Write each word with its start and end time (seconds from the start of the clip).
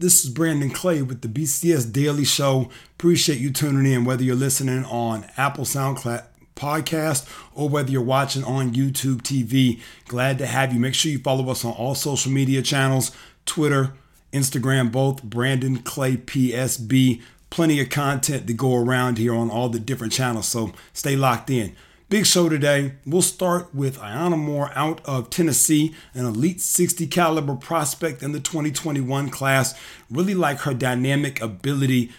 This 0.00 0.24
is 0.24 0.30
Brandon 0.30 0.70
Clay 0.70 1.02
with 1.02 1.20
the 1.20 1.28
BCS 1.28 1.92
Daily 1.92 2.24
Show. 2.24 2.70
Appreciate 2.94 3.38
you 3.38 3.50
tuning 3.50 3.92
in, 3.92 4.06
whether 4.06 4.22
you're 4.22 4.34
listening 4.34 4.86
on 4.86 5.26
Apple 5.36 5.64
SoundCloud 5.66 6.24
podcast 6.56 7.28
or 7.54 7.68
whether 7.68 7.90
you're 7.90 8.00
watching 8.00 8.42
on 8.42 8.72
YouTube 8.72 9.20
TV. 9.20 9.78
Glad 10.08 10.38
to 10.38 10.46
have 10.46 10.72
you. 10.72 10.80
Make 10.80 10.94
sure 10.94 11.12
you 11.12 11.18
follow 11.18 11.50
us 11.50 11.66
on 11.66 11.72
all 11.72 11.94
social 11.94 12.32
media 12.32 12.62
channels 12.62 13.14
Twitter, 13.44 13.92
Instagram, 14.32 14.90
both 14.90 15.22
Brandon 15.22 15.76
Clay 15.76 16.16
PSB. 16.16 17.20
Plenty 17.50 17.78
of 17.78 17.90
content 17.90 18.46
to 18.46 18.54
go 18.54 18.76
around 18.76 19.18
here 19.18 19.34
on 19.34 19.50
all 19.50 19.68
the 19.68 19.78
different 19.78 20.14
channels, 20.14 20.48
so 20.48 20.72
stay 20.94 21.14
locked 21.14 21.50
in. 21.50 21.76
Big 22.10 22.26
show 22.26 22.48
today. 22.48 22.94
We'll 23.06 23.22
start 23.22 23.72
with 23.72 23.98
Aiyana 23.98 24.36
Moore 24.36 24.72
out 24.74 25.00
of 25.04 25.30
Tennessee, 25.30 25.94
an 26.12 26.26
elite 26.26 26.60
60 26.60 27.06
caliber 27.06 27.54
prospect 27.54 28.20
in 28.20 28.32
the 28.32 28.40
2021 28.40 29.30
class. 29.30 29.78
Really 30.10 30.34
like 30.34 30.58
her 30.62 30.74
dynamic 30.74 31.40
ability 31.40 32.10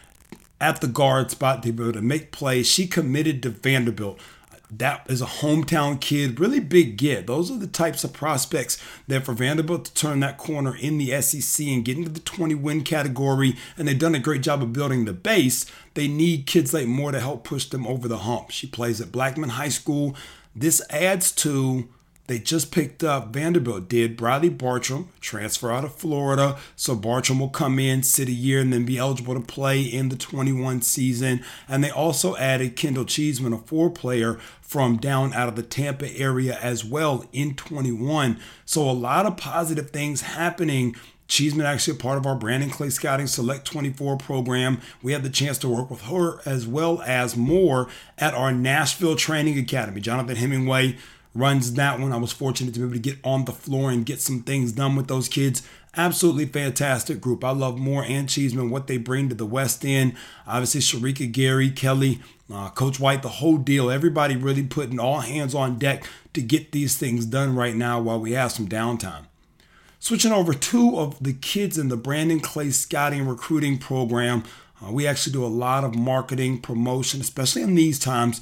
at 0.61 0.79
the 0.79 0.87
guard 0.87 1.29
spot 1.29 1.61
to 1.63 1.73
be 1.73 1.83
able 1.83 1.91
to 1.91 2.01
make 2.01 2.31
plays. 2.31 2.67
She 2.67 2.87
committed 2.87 3.43
to 3.43 3.49
Vanderbilt 3.49 4.17
that 4.71 5.05
is 5.09 5.21
a 5.21 5.25
hometown 5.25 5.99
kid, 5.99 6.39
really 6.39 6.61
big 6.61 6.97
get. 6.97 7.27
Those 7.27 7.51
are 7.51 7.57
the 7.57 7.67
types 7.67 8.03
of 8.03 8.13
prospects 8.13 8.81
that 9.07 9.25
for 9.25 9.33
Vanderbilt 9.33 9.85
to 9.85 9.93
turn 9.93 10.21
that 10.21 10.37
corner 10.37 10.75
in 10.75 10.97
the 10.97 11.21
SEC 11.21 11.67
and 11.67 11.83
get 11.83 11.97
into 11.97 12.09
the 12.09 12.21
20 12.21 12.55
win 12.55 12.83
category, 12.83 13.57
and 13.77 13.87
they've 13.87 13.99
done 13.99 14.15
a 14.15 14.19
great 14.19 14.41
job 14.41 14.63
of 14.63 14.71
building 14.71 15.05
the 15.05 15.13
base. 15.13 15.65
They 15.93 16.07
need 16.07 16.47
kids 16.47 16.73
like 16.73 16.87
Moore 16.87 17.11
to 17.11 17.19
help 17.19 17.43
push 17.43 17.65
them 17.65 17.85
over 17.85 18.07
the 18.07 18.19
hump. 18.19 18.51
She 18.51 18.65
plays 18.67 19.01
at 19.01 19.11
Blackman 19.11 19.49
High 19.49 19.69
School. 19.69 20.15
This 20.55 20.81
adds 20.89 21.31
to 21.33 21.89
they 22.31 22.39
just 22.39 22.71
picked 22.71 23.03
up, 23.03 23.33
Vanderbilt 23.33 23.89
did, 23.89 24.15
Bradley 24.15 24.47
Bartram, 24.47 25.09
transfer 25.19 25.69
out 25.69 25.83
of 25.83 25.93
Florida. 25.93 26.57
So 26.77 26.95
Bartram 26.95 27.41
will 27.41 27.49
come 27.49 27.77
in, 27.77 28.03
sit 28.03 28.29
a 28.29 28.31
year, 28.31 28.61
and 28.61 28.71
then 28.71 28.85
be 28.85 28.97
eligible 28.97 29.33
to 29.33 29.41
play 29.41 29.81
in 29.81 30.07
the 30.07 30.15
21 30.15 30.81
season. 30.81 31.43
And 31.67 31.83
they 31.83 31.89
also 31.89 32.37
added 32.37 32.77
Kendall 32.77 33.03
Cheeseman, 33.03 33.51
a 33.51 33.57
four 33.57 33.89
player 33.89 34.39
from 34.61 34.95
down 34.95 35.33
out 35.33 35.49
of 35.49 35.57
the 35.57 35.61
Tampa 35.61 36.09
area 36.17 36.57
as 36.61 36.85
well 36.85 37.25
in 37.33 37.53
21. 37.53 38.39
So 38.63 38.89
a 38.89 38.93
lot 38.93 39.25
of 39.25 39.35
positive 39.35 39.89
things 39.89 40.21
happening 40.21 40.95
Cheeseman 41.27 41.65
actually 41.65 41.95
a 41.95 41.99
part 41.99 42.17
of 42.17 42.25
our 42.25 42.35
Brandon 42.35 42.69
Clay 42.69 42.89
Scouting 42.89 43.25
Select 43.27 43.63
24 43.65 44.17
program. 44.17 44.81
We 45.01 45.13
had 45.13 45.23
the 45.23 45.29
chance 45.29 45.57
to 45.59 45.69
work 45.69 45.89
with 45.89 46.01
her 46.01 46.41
as 46.45 46.67
well 46.67 47.01
as 47.03 47.37
Moore 47.37 47.87
at 48.17 48.33
our 48.33 48.51
Nashville 48.51 49.15
Training 49.15 49.57
Academy. 49.57 50.01
Jonathan 50.01 50.35
Hemingway 50.35 50.97
runs 51.33 51.73
that 51.73 51.99
one. 51.99 52.11
I 52.11 52.17
was 52.17 52.31
fortunate 52.31 52.73
to 52.73 52.79
be 52.79 52.85
able 52.85 52.95
to 52.95 52.99
get 52.99 53.19
on 53.23 53.45
the 53.45 53.51
floor 53.51 53.91
and 53.91 54.05
get 54.05 54.21
some 54.21 54.41
things 54.41 54.71
done 54.71 54.95
with 54.95 55.07
those 55.07 55.27
kids. 55.27 55.63
Absolutely 55.95 56.45
fantastic 56.45 57.19
group. 57.19 57.43
I 57.43 57.51
love 57.51 57.77
Moore 57.77 58.03
and 58.07 58.29
Cheeseman, 58.29 58.69
what 58.69 58.87
they 58.87 58.97
bring 58.97 59.29
to 59.29 59.35
the 59.35 59.45
West 59.45 59.83
End. 59.85 60.15
Obviously, 60.47 60.81
Sharika 60.81 61.29
Gary, 61.31 61.69
Kelly, 61.69 62.21
uh, 62.51 62.69
Coach 62.69 62.99
White, 62.99 63.21
the 63.21 63.29
whole 63.29 63.57
deal. 63.57 63.91
Everybody 63.91 64.35
really 64.35 64.63
putting 64.63 64.99
all 64.99 65.19
hands 65.19 65.53
on 65.53 65.77
deck 65.77 66.05
to 66.33 66.41
get 66.41 66.71
these 66.71 66.97
things 66.97 67.25
done 67.25 67.55
right 67.55 67.75
now 67.75 67.99
while 67.99 68.19
we 68.19 68.31
have 68.31 68.53
some 68.53 68.67
downtime. 68.67 69.25
Switching 69.99 70.31
over 70.31 70.53
two 70.53 70.97
of 70.97 71.21
the 71.21 71.33
kids 71.33 71.77
in 71.77 71.89
the 71.89 71.97
Brandon 71.97 72.39
Clay 72.39 72.71
Scouting 72.71 73.27
Recruiting 73.27 73.77
Program. 73.77 74.43
Uh, 74.83 74.91
we 74.91 75.05
actually 75.05 75.33
do 75.33 75.45
a 75.45 75.47
lot 75.47 75.83
of 75.83 75.93
marketing, 75.93 76.59
promotion, 76.59 77.21
especially 77.21 77.61
in 77.61 77.75
these 77.75 77.99
times 77.99 78.41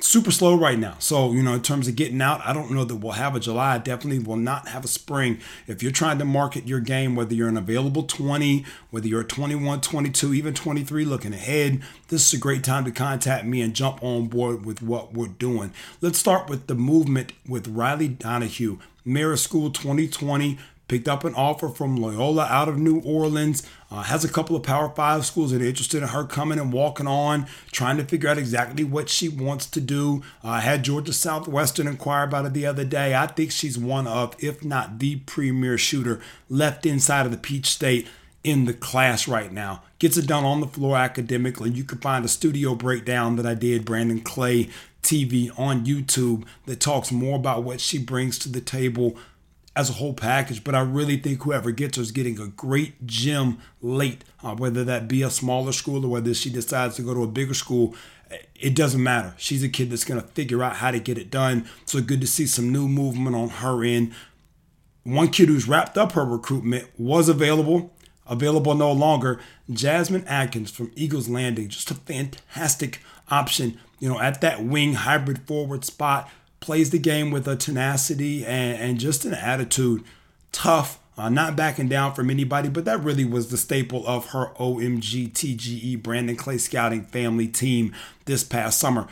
super 0.00 0.32
slow 0.32 0.56
right 0.56 0.78
now. 0.78 0.96
So, 0.98 1.32
you 1.32 1.42
know, 1.42 1.54
in 1.54 1.62
terms 1.62 1.86
of 1.86 1.94
getting 1.94 2.20
out, 2.20 2.40
I 2.44 2.52
don't 2.52 2.70
know 2.72 2.84
that 2.84 2.96
we'll 2.96 3.12
have 3.12 3.36
a 3.36 3.40
July. 3.40 3.78
Definitely 3.78 4.18
will 4.18 4.36
not 4.36 4.68
have 4.68 4.84
a 4.84 4.88
spring. 4.88 5.38
If 5.66 5.82
you're 5.82 5.92
trying 5.92 6.18
to 6.18 6.24
market 6.24 6.66
your 6.66 6.80
game, 6.80 7.14
whether 7.14 7.34
you're 7.34 7.48
an 7.48 7.56
available 7.56 8.02
20, 8.02 8.64
whether 8.90 9.06
you're 9.06 9.20
a 9.20 9.26
21, 9.26 9.80
22, 9.80 10.34
even 10.34 10.54
23 10.54 11.04
looking 11.04 11.32
ahead, 11.32 11.80
this 12.08 12.26
is 12.26 12.34
a 12.34 12.42
great 12.42 12.64
time 12.64 12.84
to 12.84 12.90
contact 12.90 13.44
me 13.44 13.60
and 13.60 13.74
jump 13.74 14.02
on 14.02 14.26
board 14.26 14.66
with 14.66 14.82
what 14.82 15.14
we're 15.14 15.28
doing. 15.28 15.72
Let's 16.00 16.18
start 16.18 16.48
with 16.48 16.66
the 16.66 16.74
movement 16.74 17.32
with 17.48 17.68
Riley 17.68 18.08
Donahue. 18.08 18.78
Marist 19.06 19.40
School 19.40 19.70
2020 19.70 20.58
picked 20.88 21.08
up 21.08 21.24
an 21.24 21.34
offer 21.34 21.68
from 21.68 21.96
Loyola 21.96 22.44
out 22.44 22.68
of 22.68 22.78
New 22.78 23.00
Orleans. 23.00 23.62
Uh, 23.90 24.02
has 24.02 24.24
a 24.24 24.28
couple 24.28 24.56
of 24.56 24.62
Power 24.62 24.88
Five 24.88 25.24
schools 25.24 25.52
that 25.52 25.62
are 25.62 25.66
interested 25.66 26.02
in 26.02 26.08
her 26.08 26.24
coming 26.24 26.58
and 26.58 26.72
walking 26.72 27.06
on, 27.06 27.46
trying 27.70 27.96
to 27.96 28.04
figure 28.04 28.28
out 28.28 28.38
exactly 28.38 28.84
what 28.84 29.08
she 29.08 29.28
wants 29.28 29.66
to 29.66 29.80
do. 29.80 30.22
Uh, 30.42 30.48
I 30.48 30.60
had 30.60 30.82
Georgia 30.82 31.12
Southwestern 31.12 31.86
inquire 31.86 32.24
about 32.24 32.46
it 32.46 32.54
the 32.54 32.66
other 32.66 32.84
day. 32.84 33.14
I 33.14 33.26
think 33.26 33.52
she's 33.52 33.78
one 33.78 34.06
of, 34.06 34.34
if 34.42 34.64
not 34.64 34.98
the 34.98 35.16
premier 35.16 35.78
shooter 35.78 36.20
left 36.48 36.84
inside 36.86 37.24
of 37.26 37.32
the 37.32 37.38
Peach 37.38 37.66
State 37.66 38.08
in 38.42 38.66
the 38.66 38.74
class 38.74 39.26
right 39.26 39.52
now. 39.52 39.82
Gets 39.98 40.18
it 40.18 40.26
done 40.26 40.44
on 40.44 40.60
the 40.60 40.66
floor 40.66 40.96
academically. 40.96 41.70
You 41.70 41.84
can 41.84 41.98
find 41.98 42.24
a 42.24 42.28
studio 42.28 42.74
breakdown 42.74 43.36
that 43.36 43.46
I 43.46 43.54
did, 43.54 43.84
Brandon 43.84 44.20
Clay 44.20 44.68
TV 45.02 45.50
on 45.58 45.86
YouTube, 45.86 46.44
that 46.66 46.80
talks 46.80 47.10
more 47.10 47.36
about 47.36 47.62
what 47.62 47.80
she 47.80 47.98
brings 47.98 48.38
to 48.40 48.48
the 48.50 48.60
table 48.60 49.16
as 49.76 49.90
a 49.90 49.94
whole 49.94 50.14
package. 50.14 50.64
But 50.64 50.74
I 50.74 50.80
really 50.80 51.16
think 51.16 51.42
whoever 51.42 51.70
gets 51.70 51.96
her 51.96 52.02
is 52.02 52.12
getting 52.12 52.40
a 52.40 52.48
great 52.48 53.06
gym 53.06 53.58
late, 53.80 54.24
uh, 54.42 54.54
whether 54.54 54.84
that 54.84 55.08
be 55.08 55.22
a 55.22 55.30
smaller 55.30 55.72
school 55.72 56.04
or 56.04 56.08
whether 56.08 56.34
she 56.34 56.50
decides 56.50 56.96
to 56.96 57.02
go 57.02 57.14
to 57.14 57.22
a 57.22 57.28
bigger 57.28 57.54
school. 57.54 57.94
It 58.54 58.74
doesn't 58.74 59.02
matter. 59.02 59.34
She's 59.36 59.62
a 59.62 59.68
kid 59.68 59.90
that's 59.90 60.04
going 60.04 60.20
to 60.20 60.26
figure 60.28 60.62
out 60.62 60.76
how 60.76 60.90
to 60.90 60.98
get 60.98 61.18
it 61.18 61.30
done. 61.30 61.68
So 61.84 62.00
good 62.00 62.20
to 62.20 62.26
see 62.26 62.46
some 62.46 62.72
new 62.72 62.88
movement 62.88 63.36
on 63.36 63.48
her 63.48 63.84
end. 63.84 64.12
One 65.04 65.28
kid 65.28 65.48
who's 65.48 65.68
wrapped 65.68 65.98
up 65.98 66.12
her 66.12 66.24
recruitment 66.24 66.88
was 66.98 67.28
available, 67.28 67.94
available 68.26 68.74
no 68.74 68.90
longer. 68.90 69.38
Jasmine 69.70 70.24
Atkins 70.26 70.70
from 70.70 70.90
Eagles 70.94 71.28
Landing, 71.28 71.68
just 71.68 71.90
a 71.90 71.94
fantastic 71.94 73.00
option, 73.30 73.78
you 73.98 74.08
know, 74.08 74.18
at 74.18 74.40
that 74.40 74.64
wing 74.64 74.94
hybrid 74.94 75.46
forward 75.46 75.84
spot 75.84 76.30
plays 76.64 76.88
the 76.88 76.98
game 76.98 77.30
with 77.30 77.46
a 77.46 77.56
tenacity 77.56 78.44
and, 78.46 78.80
and 78.80 78.98
just 78.98 79.26
an 79.26 79.34
attitude. 79.34 80.02
Tough, 80.50 80.98
uh, 81.18 81.28
not 81.28 81.56
backing 81.56 81.88
down 81.88 82.14
from 82.14 82.30
anybody, 82.30 82.70
but 82.70 82.86
that 82.86 83.04
really 83.04 83.26
was 83.26 83.50
the 83.50 83.58
staple 83.58 84.06
of 84.06 84.30
her 84.30 84.46
OMG 84.58 85.30
TGE 85.30 86.02
Brandon 86.02 86.36
Clay 86.36 86.56
Scouting 86.56 87.04
family 87.04 87.48
team 87.48 87.94
this 88.24 88.42
past 88.42 88.80
summer. 88.80 89.06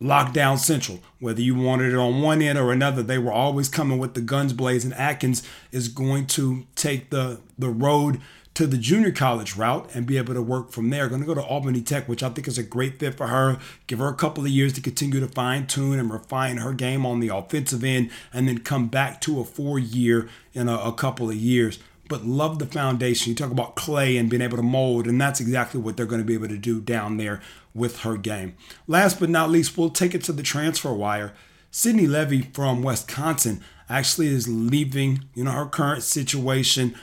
Lockdown 0.00 0.58
Central, 0.58 1.00
whether 1.18 1.40
you 1.40 1.56
wanted 1.56 1.92
it 1.92 1.98
on 1.98 2.22
one 2.22 2.40
end 2.40 2.56
or 2.56 2.72
another, 2.72 3.02
they 3.02 3.18
were 3.18 3.32
always 3.32 3.68
coming 3.68 3.98
with 3.98 4.14
the 4.14 4.20
guns 4.20 4.52
blazing. 4.52 4.92
Atkins 4.92 5.42
is 5.72 5.88
going 5.88 6.26
to 6.26 6.66
take 6.76 7.10
the 7.10 7.40
the 7.58 7.70
road 7.70 8.20
to 8.54 8.66
the 8.66 8.76
junior 8.76 9.10
college 9.10 9.56
route 9.56 9.88
and 9.94 10.06
be 10.06 10.18
able 10.18 10.34
to 10.34 10.42
work 10.42 10.70
from 10.70 10.90
there. 10.90 11.08
Going 11.08 11.22
to 11.22 11.26
go 11.26 11.34
to 11.34 11.42
Albany 11.42 11.80
Tech, 11.80 12.08
which 12.08 12.22
I 12.22 12.28
think 12.28 12.46
is 12.46 12.58
a 12.58 12.62
great 12.62 12.98
fit 12.98 13.14
for 13.14 13.28
her. 13.28 13.58
Give 13.86 13.98
her 13.98 14.08
a 14.08 14.14
couple 14.14 14.44
of 14.44 14.50
years 14.50 14.74
to 14.74 14.80
continue 14.80 15.20
to 15.20 15.28
fine 15.28 15.66
tune 15.66 15.98
and 15.98 16.10
refine 16.10 16.58
her 16.58 16.72
game 16.72 17.06
on 17.06 17.20
the 17.20 17.28
offensive 17.28 17.82
end, 17.82 18.10
and 18.32 18.46
then 18.46 18.58
come 18.58 18.88
back 18.88 19.20
to 19.22 19.40
a 19.40 19.44
four 19.44 19.78
year 19.78 20.28
in 20.52 20.68
a, 20.68 20.76
a 20.76 20.92
couple 20.92 21.30
of 21.30 21.36
years. 21.36 21.78
But 22.08 22.26
love 22.26 22.58
the 22.58 22.66
foundation. 22.66 23.30
You 23.30 23.36
talk 23.36 23.52
about 23.52 23.74
clay 23.74 24.18
and 24.18 24.28
being 24.28 24.42
able 24.42 24.58
to 24.58 24.62
mold, 24.62 25.06
and 25.06 25.18
that's 25.18 25.40
exactly 25.40 25.80
what 25.80 25.96
they're 25.96 26.04
going 26.04 26.20
to 26.20 26.26
be 26.26 26.34
able 26.34 26.48
to 26.48 26.58
do 26.58 26.80
down 26.80 27.16
there 27.16 27.40
with 27.74 28.00
her 28.00 28.18
game. 28.18 28.54
Last 28.86 29.18
but 29.18 29.30
not 29.30 29.50
least, 29.50 29.78
we'll 29.78 29.88
take 29.88 30.14
it 30.14 30.22
to 30.24 30.32
the 30.32 30.42
transfer 30.42 30.92
wire. 30.92 31.32
Sydney 31.70 32.06
Levy 32.06 32.42
from 32.52 32.82
Wisconsin 32.82 33.62
actually 33.88 34.26
is 34.26 34.46
leaving, 34.46 35.24
you 35.34 35.44
know, 35.44 35.52
her 35.52 35.64
current 35.64 36.02
situation 36.02 36.94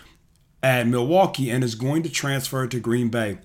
at 0.62 0.88
Milwaukee 0.88 1.50
and 1.50 1.64
is 1.64 1.75
going 1.75 2.03
to 2.03 2.09
transfer 2.09 2.68
to 2.68 2.80
Green 2.80 3.09
Bay. 3.09 3.40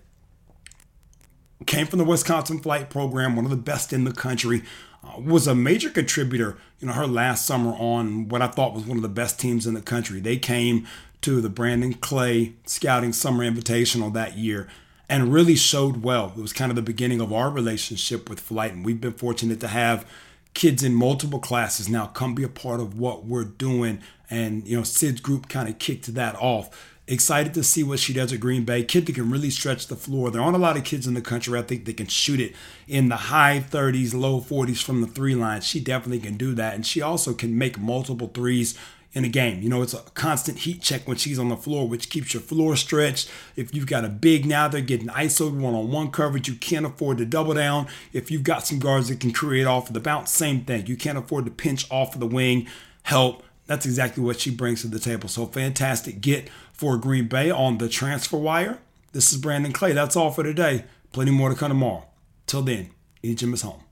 Came 1.67 1.87
from 1.87 1.99
the 1.99 2.05
Wisconsin 2.05 2.61
flight 2.61 2.91
program, 2.91 3.37
one 3.37 3.45
of 3.45 3.51
the 3.51 3.57
best 3.57 3.93
in 3.93 4.05
the 4.05 4.13
country. 4.13 4.63
Uh, 5.03 5.21
was 5.21 5.47
a 5.47 5.55
major 5.55 5.91
contributor, 5.91 6.57
you 6.81 6.87
know, 6.87 6.93
her 6.93 7.07
last 7.07 7.47
summer 7.47 7.73
on 7.73 8.29
what 8.29 8.43
I 8.43 8.49
thought 8.49 8.75
was 8.75 8.85
one 8.85 8.97
of 8.97 9.03
the 9.03 9.09
best 9.09 9.39
teams 9.39 9.67
in 9.67 9.75
the 9.75 9.81
country. 9.81 10.21
They 10.21 10.37
came 10.37 10.87
to 11.23 11.41
the 11.41 11.49
Brandon 11.49 11.95
Clay 11.95 12.55
Scouting 12.67 13.13
Summer 13.13 13.45
Invitational 13.45 14.13
that 14.13 14.37
year 14.37 14.69
and 15.09 15.33
really 15.33 15.55
showed 15.55 16.03
well. 16.03 16.33
It 16.37 16.41
was 16.41 16.53
kind 16.53 16.71
of 16.71 16.77
the 16.77 16.83
beginning 16.83 17.21
of 17.21 17.33
our 17.33 17.51
relationship 17.51 18.29
with 18.29 18.41
Flight, 18.41 18.73
and 18.73 18.85
we've 18.85 19.01
been 19.01 19.13
fortunate 19.13 19.61
to 19.61 19.69
have 19.69 20.07
kids 20.55 20.83
in 20.83 20.95
multiple 20.95 21.41
classes 21.41 21.89
now 21.89 22.07
come 22.07 22.35
be 22.35 22.45
a 22.45 22.49
part 22.49 22.81
of 22.81 22.99
what 22.99 23.25
we're 23.25 23.45
doing. 23.45 24.01
And 24.35 24.67
you 24.67 24.77
know, 24.77 24.83
Sid's 24.83 25.21
group 25.21 25.49
kind 25.49 25.69
of 25.69 25.79
kicked 25.79 26.13
that 26.15 26.35
off. 26.37 26.91
Excited 27.07 27.53
to 27.55 27.63
see 27.63 27.83
what 27.83 27.99
she 27.99 28.15
does 28.15 28.33
at 28.33 28.41
Green 28.41 28.65
Bay. 28.65 28.83
Kid 28.83 29.07
that 29.07 29.15
can 29.15 29.31
really 29.31 29.51
stretch 29.51 29.89
the 29.89 29.97
floor. 29.97 30.31
There 30.31 30.41
aren't 30.41 30.57
a 30.57 30.59
lot 30.59 30.79
of 30.79 30.85
kids 30.85 31.07
in 31.07 31.13
the 31.13 31.21
country, 31.21 31.59
I 31.59 31.63
think, 31.63 31.85
that 31.85 31.99
can 31.99 32.07
shoot 32.07 32.41
it 32.41 32.55
in 32.89 33.11
the 33.11 33.17
high 33.17 33.63
30s, 33.69 34.15
low 34.15 34.41
40s 34.41 34.83
from 34.83 35.03
the 35.03 35.07
three 35.07 35.35
line. 35.35 35.61
She 35.61 35.81
definitely 35.81 36.21
can 36.21 36.39
do 36.39 36.55
that. 36.55 36.75
And 36.75 36.87
she 36.87 37.03
also 37.03 37.35
can 37.35 37.59
make 37.59 37.79
multiple 37.79 38.29
threes 38.29 38.77
in 39.15 39.25
a 39.25 39.29
game. 39.29 39.63
You 39.63 39.69
know, 39.69 39.83
it's 39.83 39.95
a 39.95 40.01
constant 40.15 40.61
heat 40.61 40.83
check 40.83 41.07
when 41.07 41.17
she's 41.17 41.39
on 41.39 41.49
the 41.49 41.57
floor, 41.57 41.89
which 41.89 42.11
keeps 42.11 42.35
your 42.35 42.43
floor 42.43 42.75
stretched. 42.75 43.31
If 43.55 43.75
you've 43.75 43.87
got 43.87 44.05
a 44.05 44.09
big 44.09 44.45
now, 44.45 44.69
they're 44.69 44.81
getting 44.81 45.09
ISO 45.09 45.55
one 45.55 45.75
on 45.75 45.91
one 45.91 46.11
coverage. 46.11 46.49
You 46.49 46.57
can't 46.57 46.85
afford 46.85 47.19
to 47.19 47.25
double 47.25 47.55
down. 47.55 47.87
If 48.13 48.31
you've 48.31 48.43
got 48.43 48.67
some 48.67 48.79
guards 48.79 49.09
that 49.09 49.21
can 49.21 49.33
create 49.33 49.67
off 49.67 49.89
of 49.89 49.95
the 49.95 50.01
bounce, 50.01 50.33
same 50.33 50.65
thing. 50.65 50.87
You 50.87 50.97
can't 50.97 51.19
afford 51.19 51.45
to 51.45 51.51
pinch 51.51 51.87
off 51.91 52.15
of 52.15 52.21
the 52.21 52.27
wing, 52.27 52.67
help. 53.05 53.45
That's 53.67 53.87
exactly 53.87 54.23
what 54.23 54.41
she 54.41 54.51
brings 54.51 54.83
to 54.83 54.89
the 54.89 54.99
table. 54.99 55.29
So 55.29 55.47
fantastic 55.47 56.21
get 56.21 56.49
for 56.73 56.97
Green 56.97 57.29
Bay 57.29 57.51
on 57.51 57.79
the 57.79 57.89
transfer 57.89 58.37
wire. 58.37 58.79
This 59.13 59.33
is 59.33 59.39
Brandon 59.39 59.73
Clay. 59.73 59.93
That's 59.93 60.17
all 60.17 60.31
for 60.31 60.43
today. 60.43 60.85
Plenty 61.13 61.31
more 61.31 61.49
to 61.49 61.55
come 61.55 61.71
tomorrow. 61.71 62.07
Till 62.47 62.63
then, 62.63 62.91
Egypt 63.23 63.55
is 63.55 63.63
home. 63.63 63.84